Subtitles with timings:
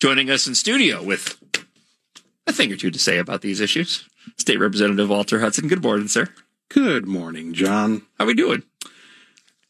[0.00, 1.40] joining us in studio with
[2.46, 4.08] a thing or two to say about these issues.
[4.36, 5.68] State Representative Walter Hudson.
[5.68, 6.28] Good morning, sir.
[6.68, 8.02] Good morning, John.
[8.18, 8.62] How we doing?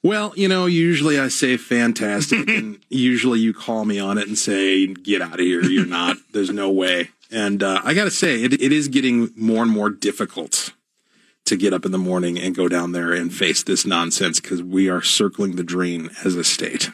[0.02, 4.38] Well, you know, usually I say fantastic, and usually you call me on it and
[4.38, 5.62] say, get out of here.
[5.62, 6.16] You're not.
[6.32, 7.10] There's no way.
[7.30, 10.72] And uh, I got to say, it, it is getting more and more difficult
[11.44, 14.62] to get up in the morning and go down there and face this nonsense because
[14.62, 16.90] we are circling the drain as a state.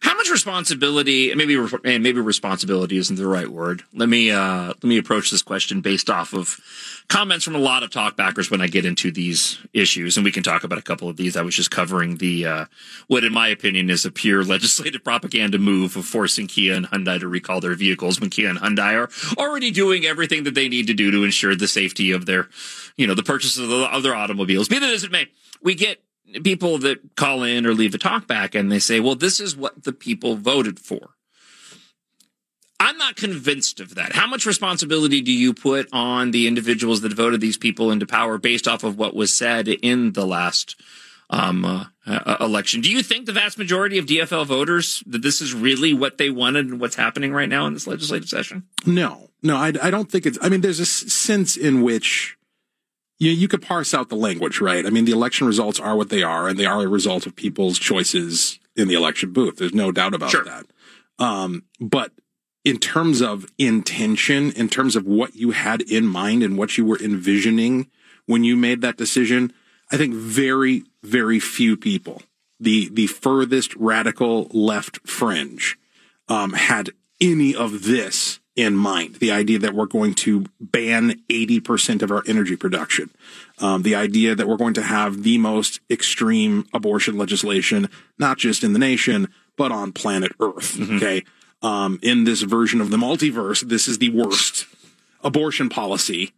[0.00, 1.34] How much responsibility?
[1.34, 3.82] Maybe maybe responsibility isn't the right word.
[3.92, 6.60] Let me uh, let me approach this question based off of
[7.08, 10.42] comments from a lot of talkbackers when I get into these issues, and we can
[10.42, 11.36] talk about a couple of these.
[11.36, 12.64] I was just covering the uh,
[13.08, 17.18] what, in my opinion, is a pure legislative propaganda move of forcing Kia and Hyundai
[17.20, 20.86] to recall their vehicles when Kia and Hyundai are already doing everything that they need
[20.86, 22.48] to do to ensure the safety of their,
[22.96, 24.68] you know, the purchase of, the, of their automobiles.
[24.68, 25.28] Be that as it may,
[25.62, 26.02] we get
[26.42, 29.56] people that call in or leave a talk back and they say, well, this is
[29.56, 31.10] what the people voted for.
[32.80, 34.12] I'm not convinced of that.
[34.12, 38.38] How much responsibility do you put on the individuals that voted these people into power
[38.38, 40.80] based off of what was said in the last
[41.28, 42.80] um, uh, uh, election?
[42.80, 46.30] Do you think the vast majority of DFL voters that this is really what they
[46.30, 48.64] wanted and what's happening right now in this legislative session?
[48.86, 50.38] No, no, I, I don't think it's.
[50.40, 52.37] I mean, there's a sense in which
[53.18, 54.86] you you could parse out the language, right?
[54.86, 57.36] I mean, the election results are what they are, and they are a result of
[57.36, 59.56] people's choices in the election booth.
[59.56, 60.44] There's no doubt about sure.
[60.44, 60.66] that.
[61.18, 62.12] Um, but
[62.64, 66.84] in terms of intention, in terms of what you had in mind and what you
[66.84, 67.90] were envisioning
[68.26, 69.52] when you made that decision,
[69.90, 72.22] I think very, very few people,
[72.60, 75.78] the the furthest radical left fringe,
[76.28, 79.14] um, had any of this in mind.
[79.20, 83.08] The idea that we're going to ban 80% of our energy production.
[83.60, 88.64] Um, the idea that we're going to have the most extreme abortion legislation, not just
[88.64, 90.76] in the nation, but on planet Earth.
[90.76, 90.96] Mm-hmm.
[90.96, 91.24] Okay.
[91.62, 94.66] Um, in this version of the multiverse, this is the worst
[95.22, 96.32] abortion policy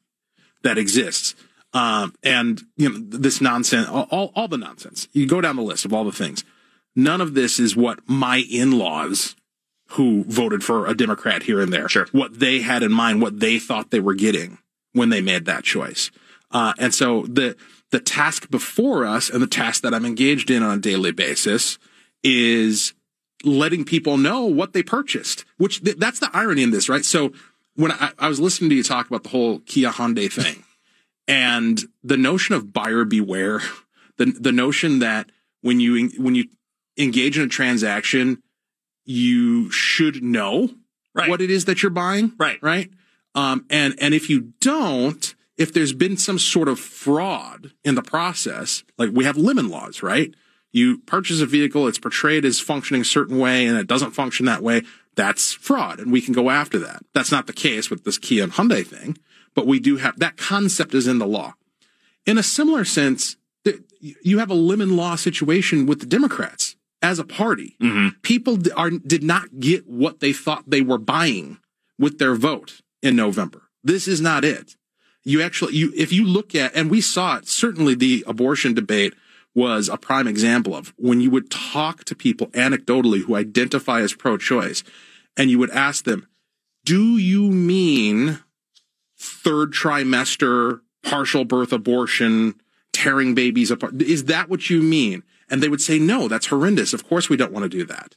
[0.62, 1.34] that exists.
[1.72, 5.08] Um, and you know, this nonsense, all, all the nonsense.
[5.12, 6.44] You go down the list of all the things.
[6.94, 9.36] None of this is what my in-laws
[9.92, 11.88] who voted for a Democrat here and there.
[11.88, 12.06] Sure.
[12.12, 14.58] What they had in mind, what they thought they were getting
[14.92, 16.10] when they made that choice.
[16.50, 17.56] Uh, and so the,
[17.90, 21.78] the task before us and the task that I'm engaged in on a daily basis
[22.22, 22.94] is
[23.44, 27.04] letting people know what they purchased, which th- that's the irony in this, right?
[27.04, 27.32] So
[27.74, 30.64] when I, I was listening to you talk about the whole Kia Hyundai thing
[31.28, 33.60] and the notion of buyer beware,
[34.18, 35.30] the, the notion that
[35.62, 36.46] when you, when you
[36.96, 38.42] engage in a transaction,
[39.10, 40.70] you should know
[41.14, 41.28] right.
[41.28, 42.32] what it is that you're buying.
[42.38, 42.62] Right.
[42.62, 42.90] Right.
[43.34, 48.02] Um, and, and if you don't, if there's been some sort of fraud in the
[48.02, 50.32] process, like we have lemon laws, right?
[50.70, 54.46] You purchase a vehicle, it's portrayed as functioning a certain way and it doesn't function
[54.46, 54.82] that way.
[55.16, 57.02] That's fraud and we can go after that.
[57.12, 59.18] That's not the case with this Kia and Hyundai thing,
[59.56, 61.54] but we do have that concept is in the law.
[62.26, 63.36] In a similar sense,
[64.00, 66.69] you have a lemon law situation with the Democrats
[67.02, 67.76] as a party.
[67.80, 68.20] Mm-hmm.
[68.22, 71.58] People are, did not get what they thought they were buying
[71.98, 73.62] with their vote in November.
[73.82, 74.76] This is not it.
[75.22, 79.14] You actually, you, if you look at, and we saw it, certainly the abortion debate
[79.54, 84.14] was a prime example of when you would talk to people anecdotally who identify as
[84.14, 84.82] pro-choice
[85.36, 86.26] and you would ask them,
[86.84, 88.38] do you mean
[89.18, 92.54] third trimester, partial birth abortion,
[92.92, 94.00] tearing babies apart?
[94.00, 95.22] Is that what you mean?
[95.50, 96.92] And they would say, no, that's horrendous.
[96.92, 98.16] Of course we don't want to do that.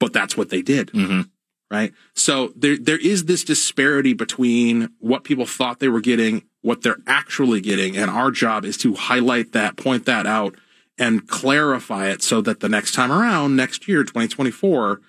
[0.00, 0.88] But that's what they did.
[0.88, 1.22] Mm-hmm.
[1.70, 1.92] Right.
[2.14, 6.98] So there, there is this disparity between what people thought they were getting, what they're
[7.06, 7.96] actually getting.
[7.96, 10.54] And our job is to highlight that, point that out
[10.98, 15.00] and clarify it so that the next time around, next year, 2024,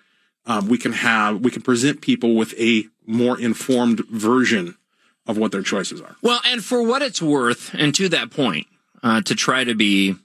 [0.45, 4.75] um, we can have, we can present people with a more informed version
[5.27, 6.15] of what their choices are.
[6.21, 8.67] Well, and for what it's worth, and to that point,
[9.03, 10.15] uh, to try to be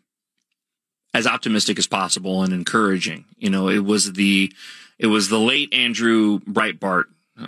[1.12, 3.24] as optimistic as possible and encouraging.
[3.36, 4.52] You know, it was the
[4.98, 7.04] it was the late Andrew Breitbart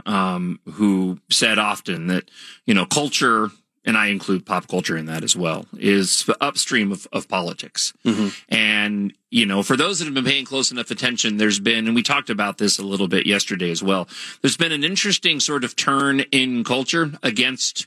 [0.07, 2.31] um, who said often that
[2.67, 3.51] you know culture,
[3.85, 7.93] and I include pop culture in that as well, is upstream of, of politics.
[8.05, 8.29] Mm-hmm.
[8.55, 11.95] And you know, for those that have been paying close enough attention, there's been, and
[11.95, 14.09] we talked about this a little bit yesterday as well.
[14.41, 17.87] There's been an interesting sort of turn in culture against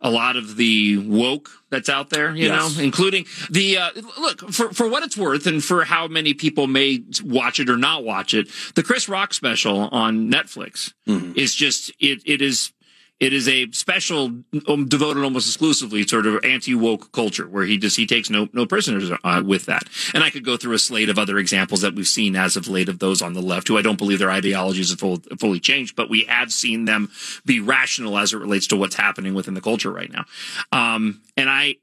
[0.00, 2.76] a lot of the woke that's out there, you yes.
[2.76, 6.66] know, including the uh, look for for what it's worth and for how many people
[6.66, 8.48] may watch it or not watch it.
[8.74, 11.32] The Chris Rock special on Netflix mm-hmm.
[11.36, 12.72] is just it it is
[13.20, 17.96] it is a special um, devoted almost exclusively sort of anti-woke culture where he just
[17.96, 21.08] he takes no no prisoners uh, with that and i could go through a slate
[21.08, 23.78] of other examples that we've seen as of late of those on the left who
[23.78, 27.10] i don't believe their ideologies have full, fully changed but we have seen them
[27.44, 30.24] be rational as it relates to what's happening within the culture right now
[30.72, 31.76] um, and i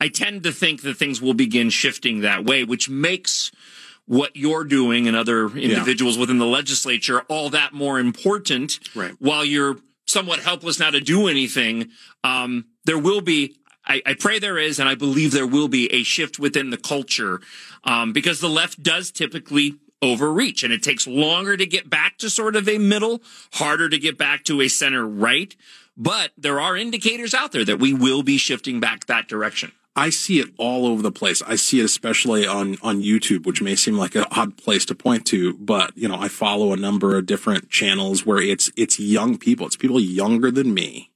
[0.00, 3.52] i tend to think that things will begin shifting that way which makes
[4.06, 6.22] what you're doing and other individuals yeah.
[6.22, 9.12] within the legislature all that more important right.
[9.20, 11.90] while you're somewhat helpless now to do anything.
[12.24, 13.56] Um, there will be,
[13.86, 16.76] I, I, pray there is, and I believe there will be a shift within the
[16.76, 17.40] culture,
[17.84, 22.28] um, because the left does typically overreach and it takes longer to get back to
[22.28, 23.22] sort of a middle,
[23.54, 25.54] harder to get back to a center right.
[25.96, 29.72] But there are indicators out there that we will be shifting back that direction.
[29.94, 31.42] I see it all over the place.
[31.42, 34.94] I see it especially on, on YouTube, which may seem like an odd place to
[34.94, 38.98] point to, but you know, I follow a number of different channels where it's, it's
[38.98, 39.66] young people.
[39.66, 41.10] It's people younger than me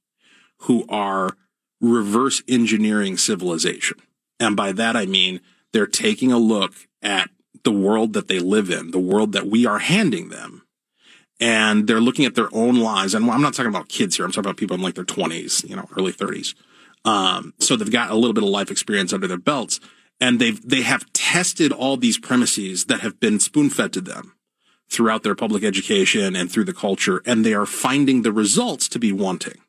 [0.61, 1.37] who are
[1.81, 3.97] reverse engineering civilization.
[4.39, 5.41] And by that, I mean
[5.73, 7.29] they're taking a look at
[7.63, 10.63] the world that they live in, the world that we are handing them.
[11.39, 13.13] And they're looking at their own lives.
[13.13, 14.25] And I'm not talking about kids here.
[14.25, 16.55] I'm talking about people in like their twenties, you know, early thirties
[17.07, 19.79] um, so they've got a little bit of life experience under their belts
[20.19, 24.33] and they've, they have tested all these premises that have been spoon fed to them
[24.89, 27.21] throughout their public education and through the culture.
[27.25, 29.59] And they are finding the results to be wanting.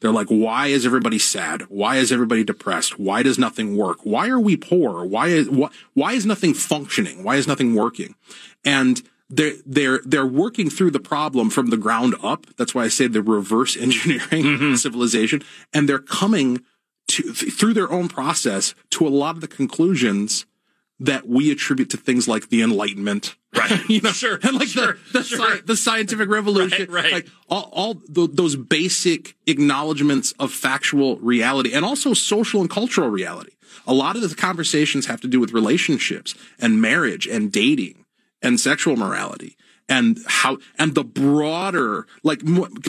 [0.00, 1.62] They're like, why is everybody sad?
[1.62, 2.98] Why is everybody depressed?
[2.98, 3.98] Why does nothing work?
[4.02, 5.04] Why are we poor?
[5.04, 7.24] Why is, why, why is nothing functioning?
[7.24, 8.14] Why is nothing working?
[8.64, 12.46] And they're, they're, they're working through the problem from the ground up.
[12.56, 14.74] That's why I say the reverse engineering mm-hmm.
[14.74, 15.42] civilization.
[15.72, 16.60] And they're coming
[17.08, 20.46] to, through their own process to a lot of the conclusions
[21.00, 23.80] that we attribute to things like the Enlightenment, right?
[23.88, 25.56] you know, sure, and like sure, the the, sure.
[25.56, 27.12] Sci- the, scientific revolution, right, right.
[27.12, 33.08] like all, all the, those basic acknowledgments of factual reality and also social and cultural
[33.08, 33.52] reality.
[33.86, 38.04] A lot of the conversations have to do with relationships and marriage and dating
[38.40, 39.56] and sexual morality
[39.88, 42.40] and how and the broader like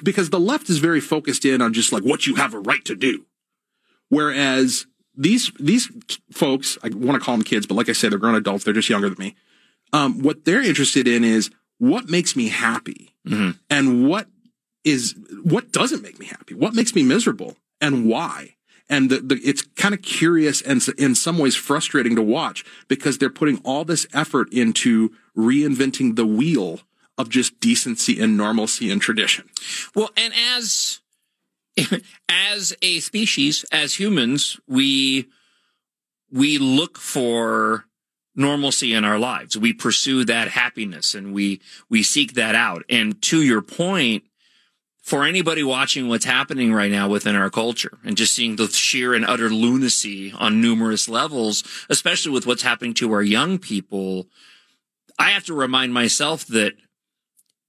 [0.03, 2.85] because the left is very focused in on just like what you have a right
[2.85, 3.25] to do
[4.09, 4.85] Whereas
[5.15, 5.89] these these
[6.31, 8.63] folks, I want to call them kids, but like I said, they're grown adults.
[8.63, 9.35] They're just younger than me.
[9.93, 13.51] Um, what they're interested in is what makes me happy, mm-hmm.
[13.69, 14.27] and what
[14.83, 16.53] is what doesn't make me happy.
[16.53, 18.55] What makes me miserable, and why.
[18.87, 23.17] And the, the, it's kind of curious and in some ways frustrating to watch because
[23.17, 26.81] they're putting all this effort into reinventing the wheel
[27.17, 29.49] of just decency and normalcy and tradition.
[29.95, 30.99] Well, and as
[32.29, 35.27] as a species, as humans, we
[36.31, 37.85] we look for
[38.35, 39.57] normalcy in our lives.
[39.57, 42.83] We pursue that happiness and we we seek that out.
[42.89, 44.23] And to your point,
[45.01, 49.13] for anybody watching what's happening right now within our culture and just seeing the sheer
[49.13, 54.25] and utter lunacy on numerous levels, especially with what's happening to our young people,
[55.19, 56.73] I have to remind myself that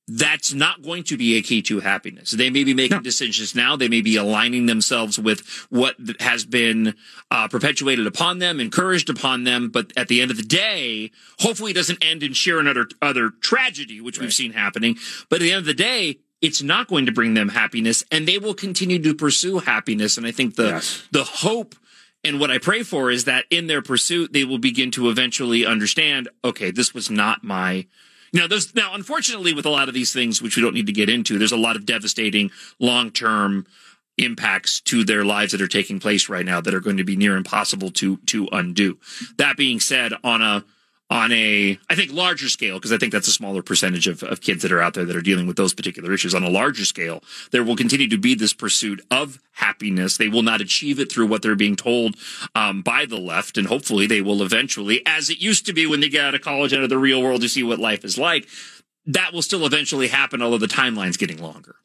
[0.09, 2.31] that's not going to be a key to happiness.
[2.31, 3.03] They may be making no.
[3.03, 3.75] decisions now.
[3.77, 6.95] They may be aligning themselves with what has been
[7.31, 9.69] uh, perpetuated upon them, encouraged upon them.
[9.69, 11.11] But at the end of the day,
[11.41, 14.25] hopefully it doesn't end in sheer another other tragedy, which right.
[14.25, 14.97] we've seen happening.
[15.29, 18.29] But at the end of the day, it's not going to bring them happiness and
[18.29, 20.17] they will continue to pursue happiness.
[20.17, 21.09] And I think the, yes.
[21.11, 21.75] the hope
[22.23, 25.65] and what I pray for is that in their pursuit, they will begin to eventually
[25.65, 27.87] understand, okay, this was not my
[28.37, 30.93] now, there's now, unfortunately, with a lot of these things, which we don't need to
[30.93, 33.67] get into, there's a lot of devastating long term
[34.19, 37.17] impacts to their lives that are taking place right now that are going to be
[37.17, 38.99] near impossible to to undo.
[39.39, 40.65] That being said, on a
[41.09, 44.41] on a, I think, larger scale, because I think that's a smaller percentage of, of
[44.41, 46.35] kids that are out there that are dealing with those particular issues.
[46.35, 47.23] On a larger scale,
[47.53, 50.17] there will continue to be this pursuit of happiness.
[50.17, 52.17] They will not achieve it through what they're being told
[52.57, 56.01] um, by the left, and hopefully they will eventually, as it used to be when
[56.01, 58.49] they get out of college, into the real world to see what life is like.
[59.09, 61.77] That will still eventually happen, although the timeline's getting longer.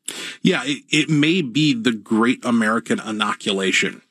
[0.41, 4.01] Yeah, it, it may be the great American inoculation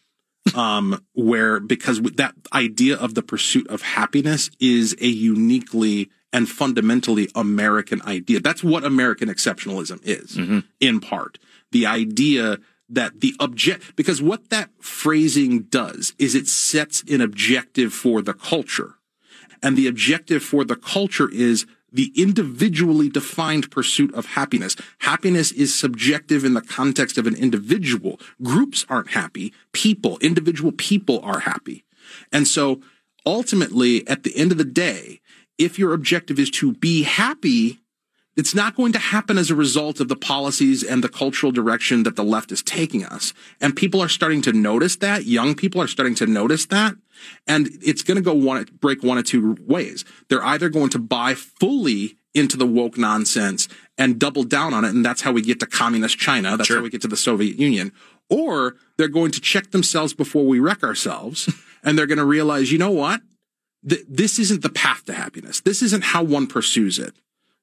[0.54, 7.28] um, where because that idea of the pursuit of happiness is a uniquely and fundamentally
[7.34, 8.40] American idea.
[8.40, 10.60] That's what American exceptionalism is mm-hmm.
[10.78, 11.38] in part.
[11.72, 17.92] The idea that the object, because what that phrasing does is it sets an objective
[17.92, 18.94] for the culture.
[19.62, 24.76] And the objective for the culture is the individually defined pursuit of happiness.
[25.00, 28.20] Happiness is subjective in the context of an individual.
[28.42, 29.52] Groups aren't happy.
[29.72, 31.84] People, individual people are happy.
[32.32, 32.80] And so
[33.26, 35.20] ultimately, at the end of the day,
[35.58, 37.80] if your objective is to be happy,
[38.36, 42.04] It's not going to happen as a result of the policies and the cultural direction
[42.04, 43.34] that the left is taking us.
[43.60, 45.26] And people are starting to notice that.
[45.26, 46.94] Young people are starting to notice that.
[47.46, 50.04] And it's going to go one, break one of two ways.
[50.28, 54.90] They're either going to buy fully into the woke nonsense and double down on it.
[54.90, 56.56] And that's how we get to communist China.
[56.56, 56.76] That's Sure.
[56.78, 57.92] how we get to the Soviet Union.
[58.28, 61.52] Or they're going to check themselves before we wreck ourselves.
[61.82, 63.20] and they're going to realize, you know what?
[63.88, 65.60] Th- this isn't the path to happiness.
[65.60, 67.14] This isn't how one pursues it.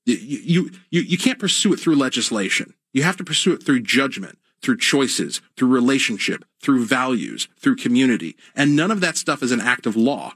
[0.06, 2.74] You, you, you, you can't pursue it through legislation.
[2.94, 8.36] You have to pursue it through judgment, through choices, through relationship, through values, through community.
[8.56, 10.34] And none of that stuff is an act of law.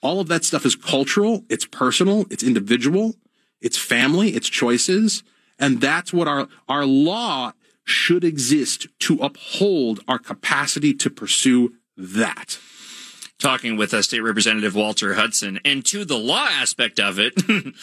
[0.00, 1.44] All of that stuff is cultural.
[1.48, 2.24] It's personal.
[2.30, 3.16] It's individual.
[3.60, 4.30] It's family.
[4.30, 5.22] It's choices.
[5.58, 7.52] And that's what our, our law
[7.84, 12.58] should exist to uphold our capacity to pursue that.
[13.38, 17.34] talking with uh, State Representative Walter Hudson, and to the law aspect of it,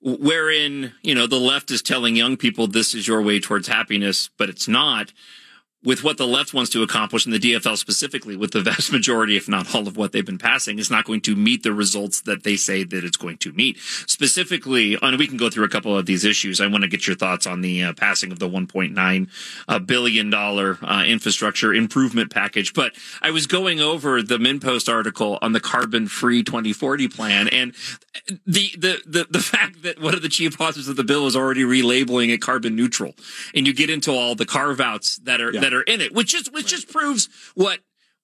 [0.00, 4.30] wherein you know the left is telling young people this is your way towards happiness,
[4.36, 5.12] but it's not.
[5.84, 9.36] With what the left wants to accomplish, and the DFL specifically, with the vast majority,
[9.36, 12.20] if not all of what they've been passing, is not going to meet the results
[12.22, 13.78] that they say that it's going to meet.
[13.78, 16.60] Specifically, and we can go through a couple of these issues.
[16.60, 19.28] I want to get your thoughts on the uh, passing of the 1.9
[19.68, 22.74] uh, billion dollar uh, infrastructure improvement package.
[22.74, 22.92] But
[23.22, 27.72] I was going over the MinnPost article on the carbon free 2040 plan, and
[28.44, 31.36] the, the the the fact that one of the chief authors of the bill is
[31.36, 33.14] already relabeling it carbon neutral,
[33.54, 35.60] and you get into all the carve outs that are Yeah.
[35.60, 37.80] that are in it, which just which just proves what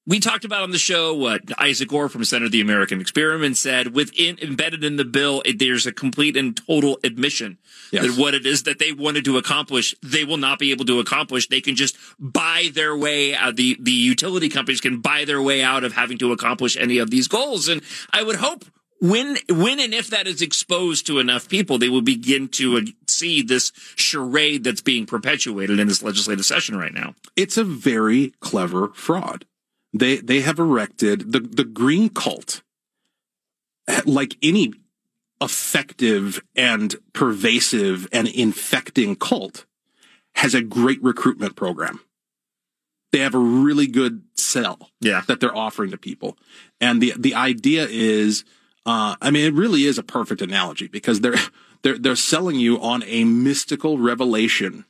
[0.06, 3.56] we talked about on the show what Isaac Orr from Center of the American Experiment
[3.56, 3.94] said.
[3.94, 7.56] Within embedded in the bill, it, there's a complete and total admission
[7.90, 8.04] Yes.
[8.06, 11.00] that what it is that they wanted to accomplish, they will not be able to
[11.00, 11.48] accomplish.
[11.48, 13.56] They can just buy their way out.
[13.56, 17.10] The the utility companies can buy their way out of having to accomplish any of
[17.10, 17.68] these goals.
[17.68, 17.82] And
[18.12, 18.64] I would hope.
[19.04, 22.80] When, when and if that is exposed to enough people, they will begin to uh,
[23.06, 27.14] see this charade that's being perpetuated in this legislative session right now.
[27.36, 29.44] it's a very clever fraud.
[29.92, 32.62] They they have erected the the green cult,
[34.06, 34.72] like any
[35.40, 39.66] effective and pervasive and infecting cult,
[40.36, 42.00] has a great recruitment program.
[43.12, 45.22] They have a really good sell Yeah.
[45.28, 46.36] that they're offering to people,
[46.80, 48.44] and the the idea is,
[48.86, 51.36] uh, I mean, it really is a perfect analogy because they're
[51.82, 54.84] they're they're selling you on a mystical revelation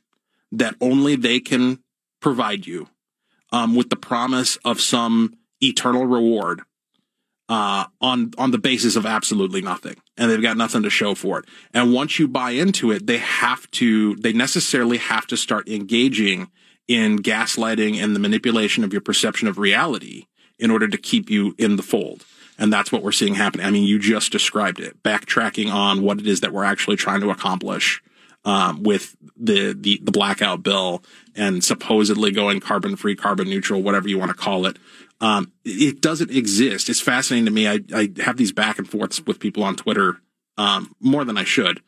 [0.51, 1.79] that only they can
[2.21, 2.87] provide you
[3.51, 6.61] um, with the promise of some eternal reward
[7.47, 11.39] uh, on on the basis of absolutely nothing, and they've got nothing to show for
[11.39, 11.45] it.
[11.73, 16.49] And once you buy into it, they have to they necessarily have to start engaging
[16.87, 20.25] in gaslighting and the manipulation of your perception of reality
[20.59, 22.25] in order to keep you in the fold.
[22.57, 23.65] And that's what we're seeing happening.
[23.65, 27.21] I mean, you just described it, backtracking on what it is that we're actually trying
[27.21, 28.01] to accomplish
[28.45, 31.03] um, with the, the the blackout bill
[31.35, 34.77] and supposedly going carbon free, carbon neutral, whatever you want to call it.
[35.19, 36.87] Um, it doesn't exist.
[36.87, 37.67] It's fascinating to me.
[37.67, 40.21] I, I have these back and forths with people on Twitter
[40.57, 41.81] um, more than I should,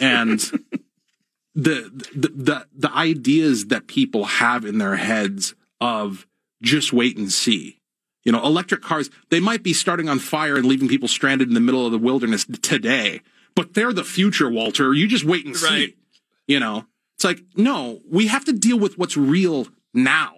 [0.00, 0.40] and
[1.54, 6.26] the, the the the ideas that people have in their heads of
[6.62, 7.79] just wait and see.
[8.24, 11.54] You know, electric cars, they might be starting on fire and leaving people stranded in
[11.54, 13.20] the middle of the wilderness today,
[13.54, 14.92] but they're the future, Walter.
[14.92, 15.66] You just wait and see.
[15.66, 15.96] Right.
[16.46, 16.84] You know,
[17.16, 20.34] it's like, no, we have to deal with what's real now.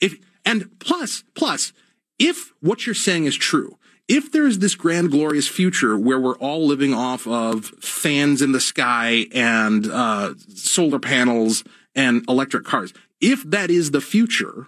[0.00, 1.72] If, and plus, plus,
[2.18, 3.76] if what you're saying is true,
[4.08, 8.50] if there is this grand, glorious future where we're all living off of fans in
[8.50, 11.62] the sky and uh, solar panels
[11.94, 14.66] and electric cars, if that is the future,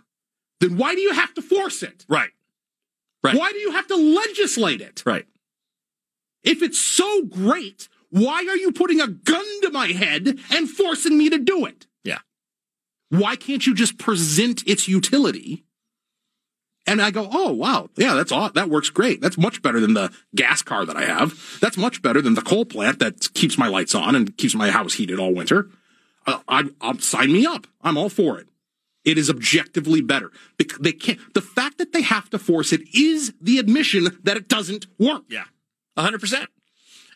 [0.62, 2.06] then why do you have to force it?
[2.08, 2.30] Right.
[3.22, 3.36] Right.
[3.36, 5.02] Why do you have to legislate it?
[5.04, 5.26] Right.
[6.42, 11.18] If it's so great, why are you putting a gun to my head and forcing
[11.18, 11.86] me to do it?
[12.04, 12.18] Yeah.
[13.10, 15.64] Why can't you just present its utility?
[16.84, 18.50] And I go, oh wow, yeah, that's all.
[18.50, 19.20] That works great.
[19.20, 21.58] That's much better than the gas car that I have.
[21.60, 24.70] That's much better than the coal plant that keeps my lights on and keeps my
[24.70, 25.70] house heated all winter.
[26.26, 27.68] Uh, I, I'll sign me up.
[27.82, 28.48] I'm all for it.
[29.04, 30.30] It is objectively better.
[30.80, 31.18] They can't.
[31.34, 35.24] The fact that they have to force it is the admission that it doesn't work.
[35.28, 35.44] Yeah,
[35.98, 36.48] hundred percent.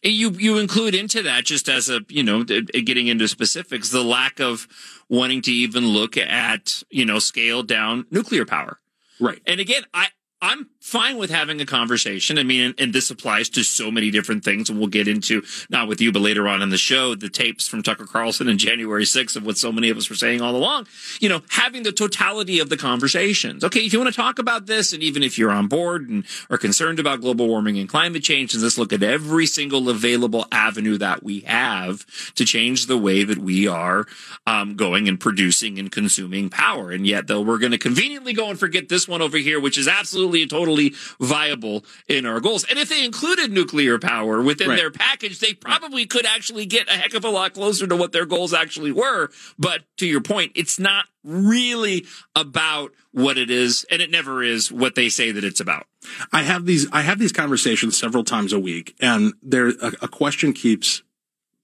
[0.02, 4.40] You you include into that just as a you know getting into specifics the lack
[4.40, 4.66] of
[5.08, 8.78] wanting to even look at you know scale down nuclear power.
[9.20, 9.40] Right.
[9.46, 10.08] And again, I
[10.42, 12.38] I'm fine with having a conversation.
[12.38, 14.70] I mean, and, and, this applies to so many different things.
[14.70, 17.66] And we'll get into, not with you, but later on in the show, the tapes
[17.66, 20.54] from Tucker Carlson in January 6th of what so many of us were saying all
[20.54, 20.86] along.
[21.18, 23.64] You know, having the totality of the conversations.
[23.64, 26.24] Okay, if you want to talk about this, and even if you're on board and
[26.50, 30.46] are concerned about global warming and climate change, and let's look at every single available
[30.52, 34.06] avenue that we have to change the way that we are
[34.46, 36.92] um, going and producing and consuming power.
[36.92, 39.76] And yet, though, we're going to conveniently go and forget this one over here, which
[39.76, 42.64] is absolutely and totally viable in our goals.
[42.68, 44.76] And if they included nuclear power within right.
[44.76, 48.12] their package, they probably could actually get a heck of a lot closer to what
[48.12, 49.30] their goals actually were.
[49.58, 54.70] But to your point, it's not really about what it is, and it never is
[54.70, 55.86] what they say that it's about.
[56.32, 60.08] I have these I have these conversations several times a week, and there a, a
[60.08, 61.02] question keeps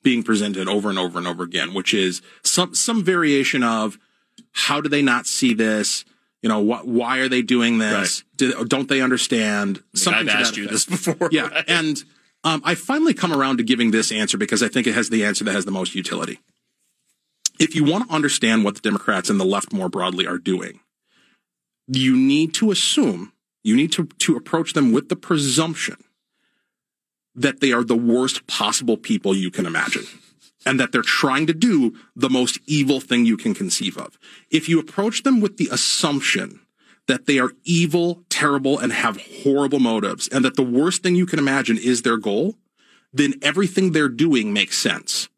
[0.02, 3.98] being presented over and over and over again, which is some some variation of
[4.52, 6.04] how do they not see this?
[6.42, 8.22] You know, wh- why are they doing this?
[8.22, 8.38] Right.
[8.38, 9.82] Do, don't they understand?
[9.94, 11.28] Something I've asked you this before.
[11.30, 11.64] Yeah, right?
[11.68, 12.02] and
[12.44, 15.24] um, I finally come around to giving this answer because I think it has the
[15.24, 16.40] answer that has the most utility.
[17.60, 20.80] If you want to understand what the Democrats and the left more broadly are doing,
[21.86, 23.32] you need to assume
[23.62, 25.96] you need to to approach them with the presumption
[27.34, 30.04] that they are the worst possible people you can imagine
[30.64, 34.18] and that they're trying to do the most evil thing you can conceive of.
[34.50, 36.60] If you approach them with the assumption
[37.06, 41.26] that they are evil, terrible, and have horrible motives, and that the worst thing you
[41.26, 42.54] can imagine is their goal,
[43.12, 45.28] then everything they're doing makes sense.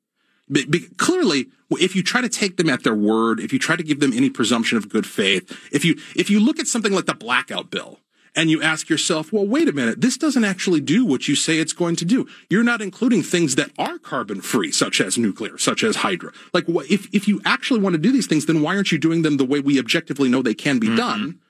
[0.48, 3.76] But, but clearly, if you try to take them at their word, if you try
[3.76, 6.92] to give them any presumption of good faith, if you if you look at something
[6.92, 7.98] like the blackout bill,
[8.36, 11.58] and you ask yourself, well, wait a minute, this doesn't actually do what you say
[11.58, 12.26] it's going to do.
[12.50, 16.32] You're not including things that are carbon free, such as nuclear, such as hydro.
[16.52, 19.22] Like, if, if you actually want to do these things, then why aren't you doing
[19.22, 20.96] them the way we objectively know they can be mm-hmm.
[20.96, 21.40] done?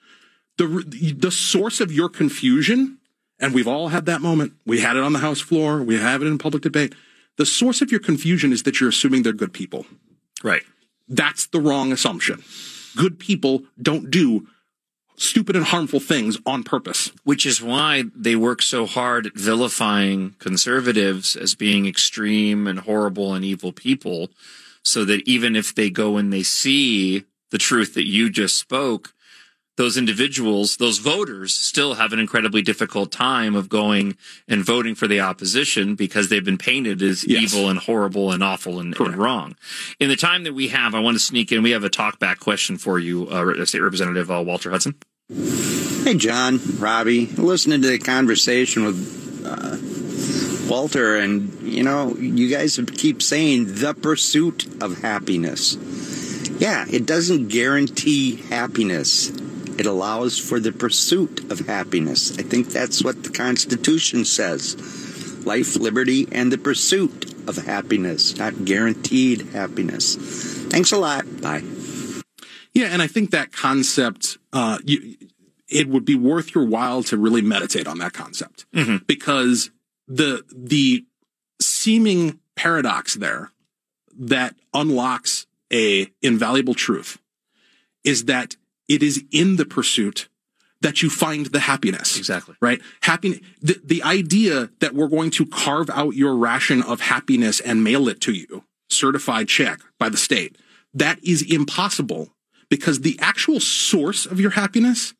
[0.59, 2.99] The, the source of your confusion,
[3.41, 4.53] and we've all had that moment.
[4.67, 5.83] We had it on the House floor.
[5.83, 6.95] We have it in public debate.
[7.37, 9.87] The source of your confusion is that you're assuming they're good people.
[10.45, 10.63] Right.
[11.09, 12.45] That's the wrong assumption.
[12.97, 14.47] Good people don't do
[15.17, 17.13] stupid and harmful things on purpose.
[17.25, 23.35] Which is why they work so hard at vilifying conservatives as being extreme and horrible
[23.35, 24.31] and evil people,
[24.83, 29.14] so that even if they go and they see the truth that you just spoke,
[29.77, 34.17] those individuals, those voters still have an incredibly difficult time of going
[34.47, 37.43] and voting for the opposition because they've been painted as yes.
[37.43, 39.57] evil and horrible and awful and, and, wrong.
[39.99, 41.63] In the time that we have, I want to sneak in.
[41.63, 44.95] We have a talkback question for you, uh, State Representative uh, Walter Hudson.
[45.29, 52.79] Hey, John, Robbie, listening to the conversation with uh, Walter, and you know, you guys
[52.95, 55.77] keep saying the pursuit of happiness.
[56.59, 59.33] Yeah, it doesn't guarantee happiness
[59.79, 62.39] it allows for the pursuit of happiness.
[62.39, 64.77] I think that's what the Constitution says
[65.45, 70.17] life, liberty, and the pursuit of happiness, not guaranteed happiness.
[70.71, 71.25] Thanks a lot.
[71.41, 71.63] Bye.
[72.73, 75.17] Yeah, and I think that concept, uh, you,
[75.69, 79.05] it would be worth your while to really meditate on that concept mm-hmm.
[79.07, 79.71] because
[80.09, 81.05] the the
[81.61, 83.51] seeming paradox there
[84.17, 87.19] that unlocks a invaluable truth
[88.05, 88.57] is that
[88.89, 90.29] it is in the pursuit
[90.81, 92.19] that you find the happiness.
[92.19, 92.55] Exactly.
[92.61, 92.81] Right?
[93.03, 93.41] Happiness.
[93.63, 98.09] The, the idea that we're going to carve out your ration of happiness and mail
[98.09, 100.59] it to you, certified check by the state,
[100.93, 102.29] that is impossible
[102.69, 105.15] because the actual source of your happiness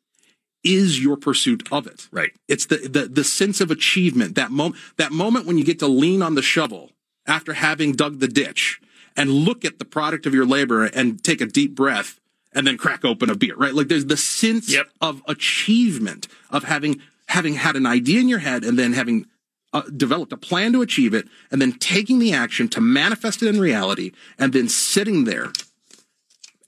[0.63, 2.07] is your pursuit of it.
[2.11, 2.31] Right.
[2.47, 5.87] It's the, the, the sense of achievement, that moment, that moment when you get to
[5.87, 6.91] lean on the shovel
[7.27, 8.79] after having dug the ditch
[9.15, 12.19] and look at the product of your labor and take a deep breath
[12.55, 13.73] and then crack open a beer, right?
[13.73, 14.87] Like there's the sense yep.
[15.01, 19.25] of achievement of having having had an idea in your head and then having
[19.73, 23.49] uh, developed a plan to achieve it and then taking the action to manifest it
[23.49, 25.51] in reality and then sitting there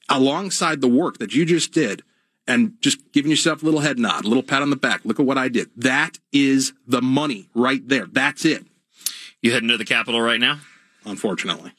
[0.09, 2.03] alongside the work that you just did
[2.47, 5.01] and just giving yourself a little head nod, a little pat on the back.
[5.05, 5.69] Look at what I did.
[5.75, 8.05] That is the money right there.
[8.05, 8.65] That's it.
[9.41, 10.59] You heading to the Capitol right now?
[11.05, 11.71] Unfortunately.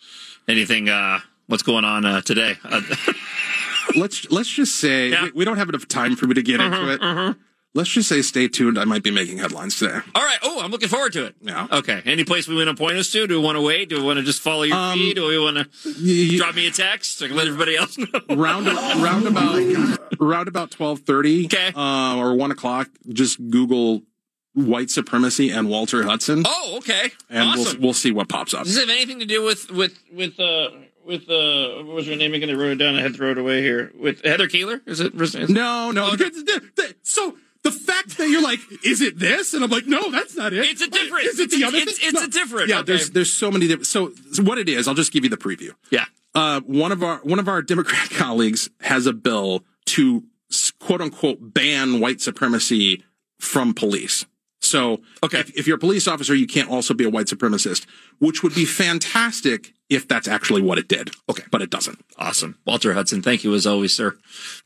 [0.46, 2.56] Anything, uh, what's going on uh, today?
[3.96, 5.24] Let's let's just say yeah.
[5.24, 7.02] we, we, don't have enough time for me to get into it.
[7.02, 7.34] Uh-huh.
[7.74, 8.78] Let's just say stay tuned.
[8.78, 10.00] I might be making headlines today.
[10.14, 10.38] All right.
[10.42, 11.36] Oh, I'm looking forward to it.
[11.40, 11.68] Yeah.
[11.70, 12.02] Okay.
[12.06, 13.26] Any place we want to point us to?
[13.26, 13.90] Do we want to wait?
[13.90, 15.14] Do we want to just follow your um, feed?
[15.14, 17.18] Do we want to drop me a text?
[17.18, 18.06] Can let everybody else know.
[18.30, 21.44] round round about round about twelve thirty.
[21.44, 21.72] Okay.
[21.74, 22.88] Uh, or one o'clock.
[23.12, 24.02] Just Google
[24.54, 26.44] white supremacy and Walter Hudson.
[26.46, 27.12] Oh, okay.
[27.30, 27.80] And awesome.
[27.80, 28.64] we'll we'll see what pops up.
[28.64, 30.70] Does it have anything to do with with with uh
[31.08, 32.50] with uh, what was her name again?
[32.50, 32.94] I wrote it down.
[32.94, 33.90] I had to throw it away here.
[33.98, 34.80] With Heather Keeler?
[34.86, 35.14] Is it?
[35.20, 36.12] Is no, no.
[36.12, 36.30] Okay.
[37.02, 39.54] So the fact that you're like, is it this?
[39.54, 40.64] And I'm like, no, that's not it.
[40.64, 41.78] It's a different- Is it the other?
[41.78, 42.10] it's- thing?
[42.10, 42.84] it's a different, Yeah, okay.
[42.92, 43.86] there's there's so many different.
[43.88, 45.70] So, so what it is, I'll just give you the preview.
[45.90, 46.04] Yeah.
[46.34, 50.22] Uh, one of our one of our Democrat colleagues has a bill to
[50.78, 53.02] quote unquote ban white supremacy
[53.40, 54.24] from police.
[54.68, 55.40] So, Okay.
[55.40, 57.86] if, if you're a police officer, you can't also be a white supremacist,
[58.18, 61.10] which would be fantastic if that's actually what it did.
[61.30, 61.44] Okay.
[61.50, 62.04] but it doesn't.
[62.18, 62.58] Awesome.
[62.66, 64.16] Walter Hudson, thank you as always, sir.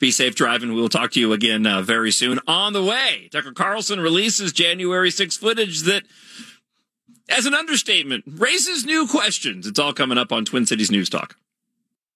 [0.01, 0.75] Be safe driving.
[0.75, 2.41] We will talk to you again uh, very soon.
[2.49, 6.03] On the way, Tucker Carlson releases January 6 footage that,
[7.29, 9.67] as an understatement, raises new questions.
[9.67, 11.37] It's all coming up on Twin Cities News Talk.